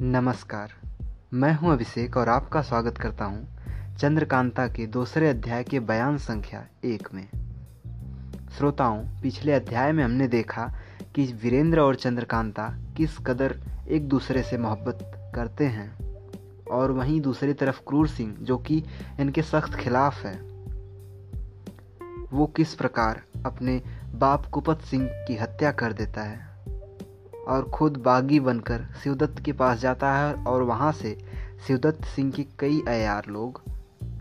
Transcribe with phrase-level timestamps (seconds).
[0.00, 0.72] नमस्कार।
[1.32, 3.48] मैं हूँ अभिषेक और आपका स्वागत करता हूँ
[3.98, 7.28] चंद्रकांता के दूसरे अध्याय के बयान संख्या एक में।
[8.58, 10.74] श्रोताओं, पिछले अध्याय में हमने देखा
[11.14, 15.98] कि वीरेंद्र और चंद्रकांता किस कदर एक दूसरे से मोहब्बत करते हैं
[16.64, 18.84] और वहीं दूसरी तरफ़ क्रूर सिंह, जो कि
[19.20, 20.40] इनके सख्त खिलाफ है।
[22.32, 23.82] वो किस प्रकार अपने
[24.14, 26.55] बाप कुपत सिंह की हत्या कर देता है?
[27.48, 31.18] और खुद बागी बनकर शिवदत्त के पास जाता है और वहाँ से
[31.66, 33.62] शिवदत्त सिंह के कई अयार लोग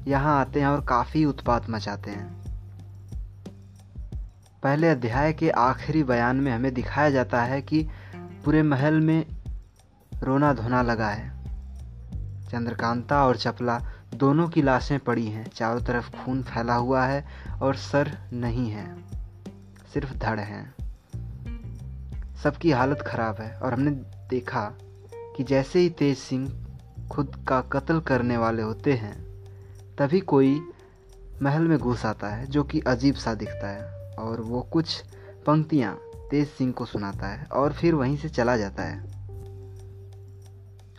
[0.08, 2.46] यहाँ आते हैं और काफ़ी उत्पात मचाते हैं।
[4.64, 7.88] पहले अध्याय के आखिरी बयान में हमें दिखाया जाता है कि
[8.46, 9.26] पूरे महल में
[10.24, 11.30] रोना धोना लगा है।
[12.50, 13.80] चंद्रकांता और चपला
[14.16, 17.26] दोनों की लाशें पड़ी हैं। चारों तरफ़ खून फैला हुआ है
[17.62, 18.96] और सर नहीं है,
[19.94, 20.75] सिर्फ़ धड़ हैं।
[22.44, 23.92] सबकी हालत ख़राब है और हमने
[24.30, 24.74] देखा
[25.14, 26.66] कि जैसे ही तेज सिंह
[27.12, 29.44] खुद का कत्ल करने वाले होते हैं,
[29.98, 30.62] तभी कोई
[31.42, 35.04] महल में घुस आता है जो कि अजीब सा दिखता है और वो कुछ
[35.46, 36.00] पंक्तियाँ
[36.32, 39.00] तेज सिंह को सुनाता है और फिर वहीं से चला जाता है।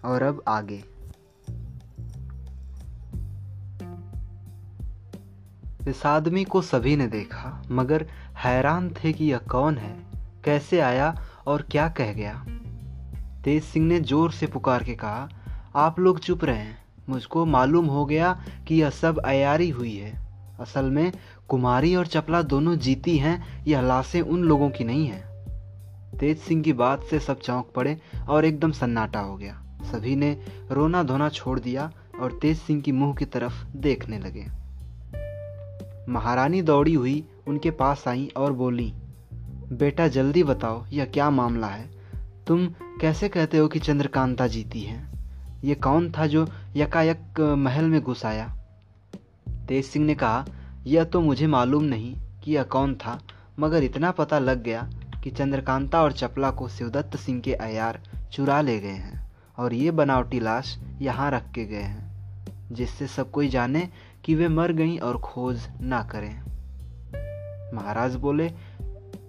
[0.04, 0.84] और अब आगे।
[5.90, 10.06] इस आदमी को सभी ने देखा, मगर हैरान थे कि यह कौन है?
[10.44, 12.46] कैसे आया और क्या कह गया?
[13.44, 15.28] तेज सिंह ने ज़ोर से पुकार के कहा,
[15.76, 16.76] आप लोग चुप रहें।
[17.08, 20.26] मुझको मालूम हो गया कि यह सब अयारी हुई है।
[20.60, 21.12] असल में
[21.48, 25.26] कुमारी और चपला दोनों जीती हैं, यह लाशें उन लोगों की नहीं हैं।
[26.18, 30.38] तेज सिंह की बात से सब चौंक पड़े और एकदम सन्नाटा हो गया। सभी ने
[30.70, 34.46] रोना धोना छोड़ दिया और तेज सिंह की मुँह की तरफ़ देखने लगे।
[36.12, 38.94] महारानी दौड़ी हुई, उनके पास आई और बोली
[39.72, 41.90] बेटा जल्दी बताओ, यह क्या मामला है?
[42.46, 42.66] तुम
[43.00, 45.08] कैसे कहते हो कि चंद्रकांता जीती है?
[45.64, 46.46] ये कौन था जो
[46.76, 48.56] यकायक महल में घुस आया?
[49.68, 50.46] तेज सिंह ने कहा,
[50.86, 53.20] यह तो मुझे मालूम नहीं कि यह कौन था,
[53.58, 54.90] मगर इतना पता लग गया
[55.24, 58.00] कि चंद्रकांता और चपला को शिवदत्त सिंह के अयार
[58.32, 62.06] चुरा ले गए हैं और ये बनावटी लाश यहाँ रख के गए हैं,
[62.72, 63.88] जिससे सब कोई जाने
[64.24, 66.46] कि वे मर गईं और खोज ना करें।
[67.74, 68.50] महाराज बोले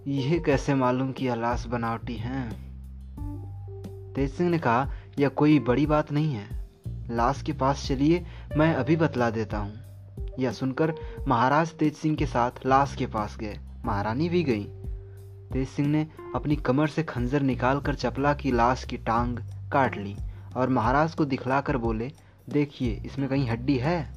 [0.07, 2.49] यह कैसे मालूम कि लाश बनावटी हैं?
[4.13, 6.69] तेज सिंह ने कहा, यह कोई बड़ी बात नहीं है।
[7.11, 8.25] लाश के पास चलिए,
[8.57, 9.79] मैं अभी बतला देता हूँ।
[10.39, 10.93] यह सुनकर
[11.27, 14.63] महाराज तेज सिंह के साथ लाश के पास गए। महारानी भी गई।
[15.53, 19.37] तेज सिंह ने अपनी कमर से खंजर निकालकर चपला की लाश की टांग
[19.71, 20.15] काट ली
[20.55, 22.11] और महाराज को दिखलाकर बोले,
[22.49, 24.13] देखिए, इसमें कहीं हड्डी है?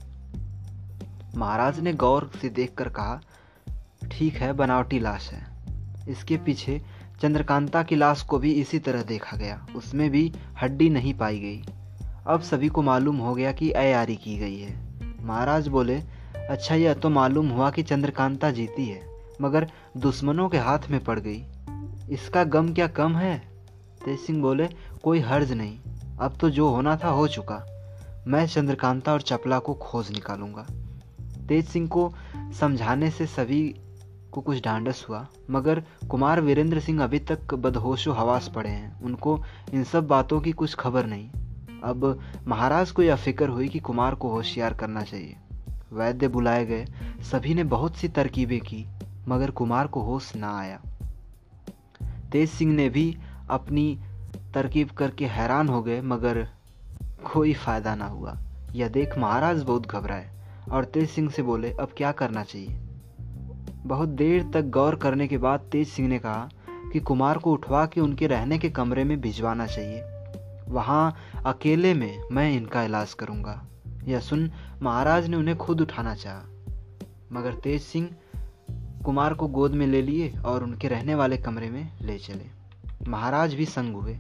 [1.37, 3.21] महाराज ने गौर से देखकर कहा,
[4.13, 5.50] ठीक है, बनावटी लाश है।
[6.11, 6.81] इसके पीछे
[7.23, 10.33] चंद्रकांता की लाश को भी इसी तरह देखा गया। उसमें भी
[10.63, 11.63] हड्डी नहीं पाई गई।
[12.27, 14.79] अब सभी को मालूम हो गया कि अयारी की गई है।
[15.25, 16.01] महाराज बोले
[16.51, 19.01] अच्छा यह तो मालूम हुआ कि चंद्रकांता जीती है,
[19.41, 21.45] मगर दुश्मनों के हाथ में पड़ गई।
[22.11, 23.39] इसका गम क्या कम है?
[24.05, 24.69] तेज सिंह बोले,
[25.03, 25.79] कोई हर्ज नहीं,
[26.21, 27.65] अब तो जो होना था हो चुका।
[28.27, 30.67] मैं चंद्रकांता और चपला को खोज निकालूँगा।
[31.49, 32.13] तेज सिंह को
[32.61, 33.63] समझाने से सभी
[34.33, 39.45] को कुछ ढांढस हुआ, मगर कुमार वीरेंद्र सिंह अभी तक बदहोशो हवास पड़े हैं। उनको
[39.75, 41.31] इन सब बातों की कुछ खबर नहीं।
[41.85, 45.37] अब महाराज को यह फ़िक्र हुई कि कुमार को होशियार करना चाहिए।
[45.93, 46.85] वैद्य बुलाए गए।
[47.33, 48.87] सभी ने बहुत सी तरकीबें की,
[49.29, 50.81] मगर कुमार को होश ना आया।
[52.33, 53.17] तेज सिंह ने भी
[53.51, 53.99] अपनी
[54.55, 56.49] तरकीब करके हैरान हो गए, मगर
[57.33, 58.39] कोई फ़ायदा ना हुआ।
[58.73, 60.31] यह देख महाराज बहुत घबराए
[60.73, 62.90] और तेज सिंह से बोले, अब क्या करना चाहिए?
[63.87, 66.49] बहुत देर तक गौर करने के बाद तेज सिंह ने कहा
[66.93, 70.03] कि कुमार को उठवा के उनके रहने के कमरे में भिजवाना चाहिए।
[70.69, 73.67] वहाँ अकेले में मैं इनका इलाज करूँगा।
[74.05, 74.51] यह सुन
[74.83, 76.43] महाराज ने उन्हें खुद उठाना चाहा।
[77.33, 78.11] मगर तेज सिंह
[79.05, 82.47] कुमार को गोद में ले लिए और उनके रहने वाले कमरे में ले चले।
[83.09, 84.15] महाराज भी संग हुए।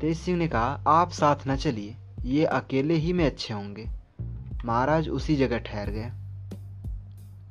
[0.00, 3.88] तेज सिंह ने कहा, आप साथ न चलिए, ये अकेले ही में अच्छे होंगे
[4.64, 6.12] महाराज उसी जगह ठहर गए।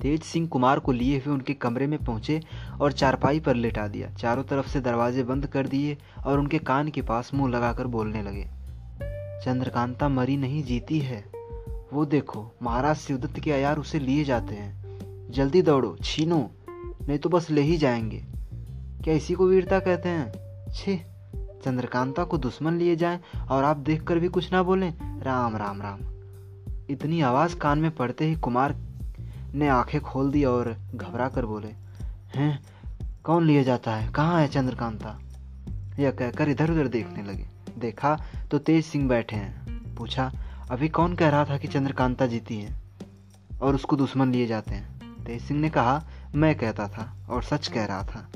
[0.03, 2.41] तेज सिंह कुमार को लिए हुए उनके कमरे में पहुँचे
[2.81, 6.89] और चारपाई पर लेटा दिया। चारों तरफ़ से दरवाजे बंद कर दिए और उनके कान
[6.89, 8.43] के पास मुँह लगाकर बोलने लगे।
[9.45, 11.25] चंद्रकांता मरी नहीं जीती है।
[11.93, 14.83] वो देखो, महाराज शिवदत्त के अयार उसे लिए जाते हैं।
[15.31, 16.51] जल्दी दौड़ो, छीनो,
[17.07, 18.25] नहीं तो बस ले ही जाएँगे।
[19.03, 20.33] क्या इसी को वीरता कहते हैं?
[20.71, 20.97] छे,
[21.35, 23.19] चंद्रकांता को दुश्मन लिए जाएँ
[23.51, 25.99] और आप देखकर भी कुछ ना बोलें। राम राम राम।
[26.89, 28.92] इतनी आवाज़ कान में पड़ते ही कुमार
[29.53, 31.67] ने आँखें खोल दी और घबरा कर बोले,
[32.35, 32.63] हैं?
[33.23, 34.11] कौन लिए जाता है?
[34.11, 35.19] कहाँ है चंद्रकांता?
[35.99, 37.47] यह कहकर इधर उधर देखने लगे।
[37.77, 38.19] देखा
[38.51, 40.31] तो तेज सिंह बैठे हैं। पूछा,
[40.71, 42.75] अभी कौन कह रहा था कि चंद्रकांता जीती है
[43.61, 44.93] और उसको दुश्मन लिए जाते हैं?
[45.23, 46.03] तेज सिंह ने कहा,
[46.35, 48.29] मैं कहता था और सच कह रहा था।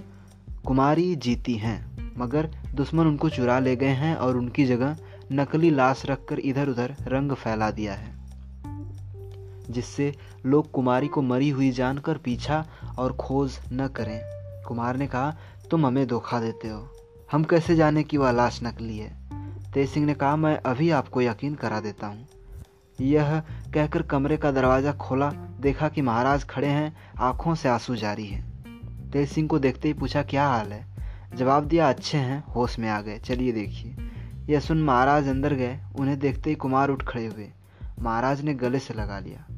[0.66, 4.98] कुमारी जीती हैं, मगर दुश्मन उनको चुरा ले गए हैं और उनकी जगह
[5.32, 8.17] नकली लाश रखकर इधर उधर रंग फैला दिया है।
[9.70, 10.16] जिससे
[10.46, 12.66] लोग कुमारी को मरी हुई जानकर पीछा
[13.00, 14.22] और खोज न करें।
[14.68, 15.36] कुमार ने कहा,
[15.72, 16.92] तुम हमें धोखा देते हो।
[17.32, 19.28] हम कैसे जाने कि वह लाश नकली है?
[19.74, 22.28] तेज सिंह ने कहा, मैं अभी आपको यकीन करा देता हूँ।
[23.02, 23.40] यह
[23.74, 25.30] कहकर कमरे का दरवाज़ा खोला,
[25.60, 28.46] देखा कि महाराज खड़े हैं, आँखों से आँसू जारी है।
[29.12, 30.88] तेज सिंह को देखते ही पूछा, क्या हाल है?
[31.36, 33.96] जवाब दिया, अच्छे हैं, होश में आ गए। चलिए देखिए।
[34.50, 37.52] यह सुन महाराज अंदर गए, उन्हें देखते ही कुमार उठ खड़े हुए।
[38.00, 39.57] महाराज ने गले से लगा लिया।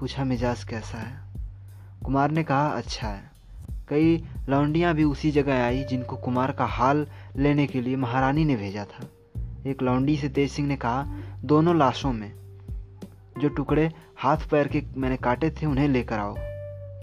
[0.00, 1.20] पूछा मिजाज कैसा है?
[2.04, 3.30] कुमार ने कहा अच्छा है।
[3.88, 7.06] कई लौंडियाँ भी उसी जगह आई जिनको कुमार का हाल
[7.36, 9.06] लेने के लिए महारानी ने भेजा था।
[9.66, 11.06] एक लौंडी से तेज सिंह ने कहा,
[11.44, 12.32] दोनों लाशों में,
[13.38, 16.36] जो टुकड़े हाथ पैर के मैंने काटे थे, उन्हें लेकर आओ।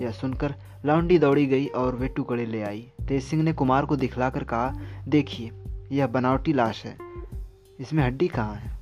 [0.02, 0.56] यह सुनकर
[0.86, 4.74] लौंडी दौड़ी गई और वे टुकड़े ले आई। तेज सिंह ने कुमार को दिखलाकर कहा,
[5.08, 5.52] देखिए,
[5.92, 6.98] यह बनावटी लाश है।
[7.80, 8.80] इसमें हड्डी कहाँ है?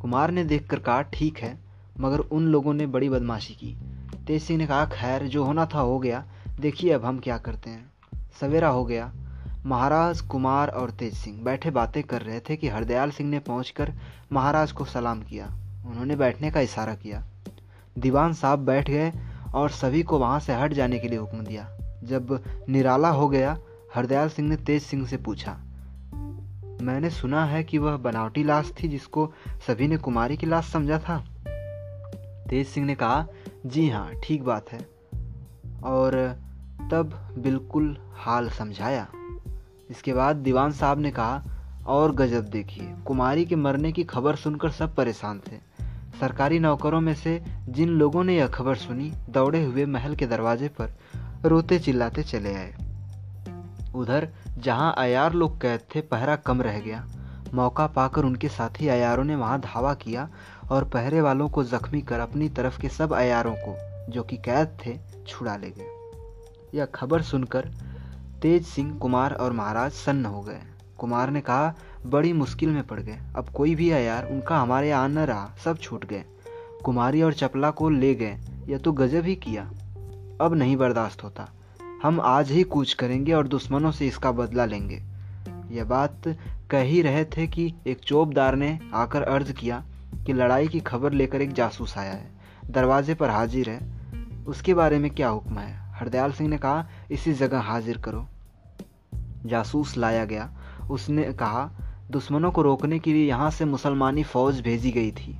[0.00, 1.61] कुमार ने देखकर कहा, ठीक है
[2.00, 3.76] मगर उन लोगों ने बड़ी बदमाशी की।
[4.26, 6.24] तेज सिंह ने कहा, खैर, जो होना था हो गया।
[6.60, 7.92] देखिए अब हम क्या करते हैं।
[8.40, 9.12] सवेरा हो गया।
[9.66, 13.92] महाराज कुमार और तेज सिंह बैठे बातें कर रहे थे कि हरदयाल सिंह ने पहुंचकर
[14.32, 15.46] महाराज को सलाम किया।
[15.86, 17.24] उन्होंने बैठने का इशारा किया।
[17.98, 19.12] दीवान साहब बैठ गए
[19.54, 21.68] और सभी को वहाँ से हट जाने के लिए हुक्म दिया।
[22.04, 23.58] जब निराला हो गया,
[23.94, 25.56] हरदयाल सिंह ने तेज सिंह से पूछा,
[26.82, 29.32] मैंने सुना है कि वह बनावटी लाश थी जिसको
[29.66, 31.24] सभी ने कुमारी की लाश समझा था?
[32.52, 33.26] तेज सिंह ने कहा,
[33.66, 34.78] जी हाँ ठीक बात है।
[35.84, 36.36] और
[36.90, 39.08] तब बिल्कुल हाल समझाया।
[39.90, 41.44] इसके बाद दीवान साहब ने कहा,
[41.86, 45.56] और गजब देखिए, कुमारी के मरने की खबर सुनकर सब परेशान थे।
[46.20, 50.68] सरकारी नौकरों में से जिन लोगों ने यह खबर सुनी, दौड़े हुए महल के दरवाजे
[50.68, 50.90] पर
[51.44, 52.74] रोते चिल्लाते चले आए।
[53.94, 54.28] उधर
[54.58, 57.06] जहाँ अयार लोग कैद थे, पहरा कम रह गया।
[57.54, 60.30] मौका पाकर उनके साथी अयारों ने वहाँ धावा किया
[60.70, 63.76] और पहरे वालों को जख्मी कर अपनी तरफ़ के सब अयारों को,
[64.12, 64.98] जो कि कैद थे,
[65.28, 65.86] छुड़ा ले गए।
[66.74, 67.70] यह खबर सुनकर
[68.42, 70.60] तेज सिंह, कुमार और महाराज सन्न हो गए।
[70.98, 71.74] कुमार ने कहा,
[72.06, 75.78] बड़ी मुश्किल में पड़ गए। अब कोई भी अयार उनका हमारे यहाँ न रहा, सब
[75.78, 76.24] छूट गए।
[76.84, 78.38] कुमारी और चपला को ले गए।
[78.68, 79.70] यह तो गजब ही किया।
[80.40, 81.48] अब नहीं बर्दाश्त होता।
[82.02, 85.02] हम आज ही कूच करेंगे और दुश्मनों से इसका बदला लेंगे।
[85.70, 86.22] यह बात
[86.70, 89.84] कह ही रहे थे कि एक चौबदार ने आकर अर्ज़ किया
[90.26, 92.30] कि लड़ाई की खबर लेकर एक जासूस आया है,
[92.70, 94.02] दरवाजे पर हाजिर है।
[94.46, 95.92] उसके बारे में क्या हुक्म है?
[95.92, 98.28] हरदयाल सिंह ने कहा, इसी जगह हाजिर करो।
[99.46, 100.52] जासूस लाया गया।
[100.90, 101.70] उसने कहा,
[102.10, 105.38] दुश्मनों को रोकने के लिए यहाँ से मुसलमानी फौज भेजी गई थी।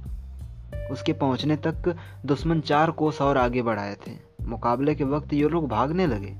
[0.90, 1.96] उसके पहुँचने तक
[2.26, 6.36] दुश्मन चार कोस और आगे बढ़ाए थे। मुकाबले के वक्त ये लोग भागने लगे।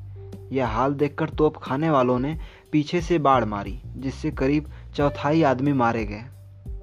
[0.57, 2.39] यह हाल देखकर तोप खाने वालों ने
[2.73, 6.25] पीछे से बाढ़ मारी, जिससे करीब चौथाई आदमी मारे गए।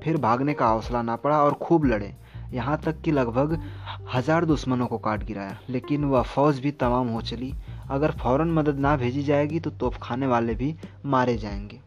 [0.04, 2.14] फिर भागने का हौसला ना पड़ा और खूब लड़े।
[2.54, 3.58] यहाँ तक कि लगभग
[4.14, 7.54] हज़ार दुश्मनों को काट गिराया, लेकिन वह फौज भी तमाम हो चली।
[7.90, 11.80] अगर फ़ौरन मदद ना भेजी जाएगी तो तोप खाने वाले भी मारे जाएँगे।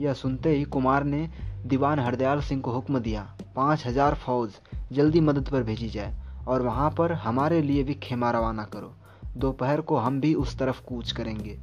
[0.00, 1.28] यह सुनते ही कुमार ने
[1.66, 3.22] दीवान हरदयाल सिंह को हुक्म दिया,
[3.56, 4.58] पाँच हज़ार फौज
[4.92, 6.14] जल्दी मदद पर भेजी जाए
[6.48, 8.94] और वहाँ पर हमारे लिए भी खेमा रवाना करो।
[9.36, 11.58] दोपहर को हम भी उस तरफ़ कूच करेंगे।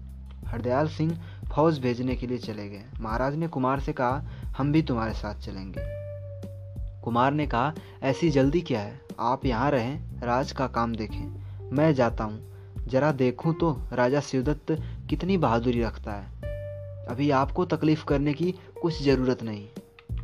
[0.47, 1.17] हरदयाल सिंह
[1.49, 5.35] फौज भेजने के लिए चले गए। महाराज ने कुमार से कहा हम भी तुम्हारे साथ
[5.35, 5.81] चलेंगे।
[7.01, 7.73] कुमार ने कहा,
[8.03, 9.01] ऐसी जल्दी क्या है?
[9.19, 12.39] आप यहाँ रहें, राज का काम देखें। मैं जाता हूँ।
[12.87, 14.71] जरा देखूँ तो राजा शिवदत्त
[15.09, 16.25] कितनी बहादुरी रखता है।
[17.07, 18.51] अभी आपको तकलीफ़ करने की
[18.81, 19.67] कुछ ज़रूरत नहीं।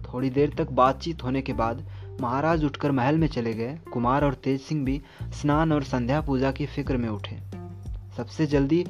[0.04, 1.86] थोड़ी देर तक बातचीत होने के बाद
[2.22, 6.52] महाराज उठकर महल में चले गए। कुमार और तेज सिंह भी स्नान और संध्या पूजा
[6.52, 7.40] की फ़िक्र में उठे।
[8.18, 8.86] सबसे जल्दी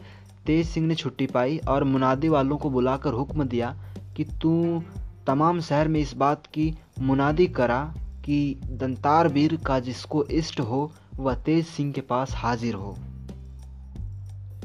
[0.45, 3.75] तेज सिंह ने छुट्टी पाई और मुनादी वालों को बुलाकर हुक्म दिया
[4.17, 4.83] कि तू
[5.27, 7.93] तमाम शहर में इस बात की मुनादी करा
[8.25, 12.97] कि दंतार वीर का जिसको इष्ट हो, वह तेज सिंह के पास हाजिर हो।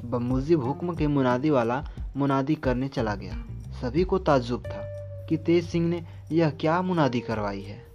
[0.05, 1.85] बमुजिब हुक्म के मुनादी वाला
[2.17, 3.45] मुनादी करने चला गया।
[3.81, 4.81] सभी को ताज्जुब था
[5.26, 7.87] कि तेज सिंह ने यह क्या मुनादी करवाई है।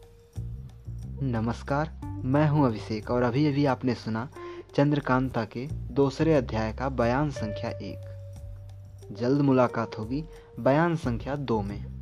[1.22, 4.29] नमस्कार, मैं हूँ अभिषेक और अभी अभी आपने सुना
[4.75, 8.12] चंद्रकांता के दूसरे अध्याय का बयान संख्या एक।
[9.12, 10.24] जल्द मुलाकात होगी
[10.60, 11.94] बयान संख्या दो में।